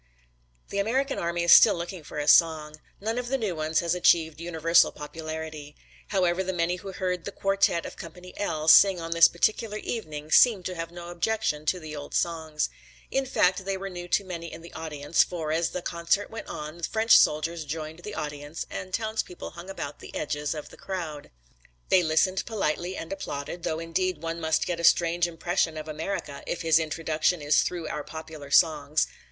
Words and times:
The 0.69 0.79
American 0.79 1.19
army 1.19 1.43
is 1.43 1.51
still 1.51 1.75
looking 1.75 2.03
for 2.03 2.17
a 2.17 2.27
song. 2.27 2.77
None 2.99 3.19
of 3.19 3.27
the 3.27 3.37
new 3.37 3.55
ones 3.55 3.81
has 3.81 3.93
achieved 3.93 4.41
universal 4.41 4.91
popularity. 4.91 5.75
However 6.07 6.43
the 6.43 6.53
many 6.53 6.77
who 6.77 6.91
heard 6.93 7.23
the 7.23 7.31
quartet 7.31 7.85
of 7.85 7.97
Company 7.97 8.33
L 8.35 8.67
sing 8.67 8.99
on 8.99 9.11
this 9.11 9.27
particular 9.27 9.77
evening 9.77 10.31
seemed 10.31 10.65
to 10.65 10.73
have 10.73 10.89
no 10.89 11.09
objection 11.09 11.67
to 11.67 11.79
the 11.79 11.95
old 11.95 12.15
songs. 12.15 12.67
In 13.11 13.27
fact 13.27 13.63
they 13.63 13.77
were 13.77 13.91
new 13.91 14.07
to 14.07 14.23
many 14.23 14.51
in 14.51 14.63
the 14.63 14.73
audience 14.73 15.21
for 15.23 15.51
as 15.51 15.69
the 15.69 15.83
concert 15.83 16.31
went 16.31 16.47
on 16.47 16.81
French 16.81 17.15
soldiers 17.15 17.63
joined 17.63 17.99
the 17.99 18.15
audience 18.15 18.65
and 18.71 18.91
townspeople 18.95 19.51
hung 19.51 19.69
about 19.69 19.99
the 19.99 20.15
edges 20.15 20.55
of 20.55 20.69
the 20.69 20.77
crowd. 20.77 21.29
They 21.89 22.01
listened 22.01 22.43
politely 22.47 22.97
and 22.97 23.13
applauded, 23.13 23.61
though 23.61 23.77
indeed 23.77 24.23
one 24.23 24.41
must 24.41 24.65
get 24.65 24.79
a 24.79 24.83
strange 24.83 25.27
impression 25.27 25.77
of 25.77 25.87
America 25.87 26.41
if 26.47 26.63
his 26.63 26.79
introduction 26.79 27.39
is 27.39 27.61
through 27.61 27.87
our 27.87 28.03
popular 28.03 28.49
songs. 28.49 29.05